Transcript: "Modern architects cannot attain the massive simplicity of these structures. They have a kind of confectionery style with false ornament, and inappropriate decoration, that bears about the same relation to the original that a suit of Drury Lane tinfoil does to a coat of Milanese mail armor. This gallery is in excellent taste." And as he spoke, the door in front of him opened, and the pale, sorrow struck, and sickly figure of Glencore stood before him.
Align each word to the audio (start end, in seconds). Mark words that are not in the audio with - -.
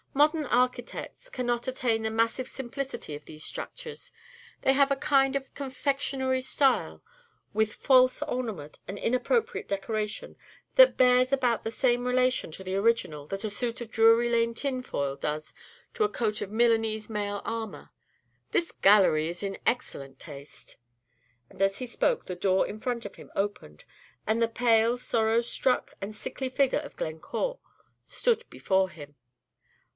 "Modern 0.15 0.45
architects 0.47 1.29
cannot 1.29 1.67
attain 1.67 2.01
the 2.01 2.11
massive 2.11 2.47
simplicity 2.47 3.15
of 3.15 3.25
these 3.25 3.43
structures. 3.45 4.11
They 4.63 4.73
have 4.73 4.91
a 4.91 4.95
kind 4.95 5.35
of 5.35 5.53
confectionery 5.53 6.41
style 6.41 7.03
with 7.53 7.73
false 7.73 8.21
ornament, 8.23 8.79
and 8.87 8.97
inappropriate 8.97 9.67
decoration, 9.67 10.37
that 10.75 10.97
bears 10.97 11.31
about 11.31 11.63
the 11.63 11.71
same 11.71 12.05
relation 12.05 12.51
to 12.51 12.63
the 12.63 12.75
original 12.75 13.25
that 13.27 13.43
a 13.43 13.49
suit 13.49 13.79
of 13.79 13.91
Drury 13.91 14.29
Lane 14.29 14.53
tinfoil 14.55 15.15
does 15.15 15.53
to 15.93 16.03
a 16.03 16.09
coat 16.09 16.41
of 16.41 16.51
Milanese 16.51 17.09
mail 17.09 17.41
armor. 17.45 17.91
This 18.51 18.71
gallery 18.71 19.27
is 19.29 19.43
in 19.43 19.59
excellent 19.65 20.19
taste." 20.19 20.77
And 21.49 21.61
as 21.61 21.77
he 21.77 21.87
spoke, 21.87 22.25
the 22.25 22.35
door 22.35 22.67
in 22.67 22.79
front 22.79 23.05
of 23.05 23.15
him 23.15 23.31
opened, 23.35 23.85
and 24.27 24.41
the 24.41 24.47
pale, 24.47 24.97
sorrow 24.97 25.41
struck, 25.41 25.93
and 26.01 26.15
sickly 26.15 26.49
figure 26.49 26.79
of 26.79 26.95
Glencore 26.97 27.59
stood 28.05 28.49
before 28.49 28.89
him. 28.89 29.15